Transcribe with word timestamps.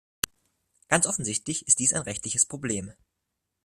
Ganz 0.87 1.05
offensichtlich 1.05 1.67
ist 1.67 1.77
dies 1.77 1.93
ein 1.93 2.01
rechtliches 2.01 2.47
Problem. 2.47 2.91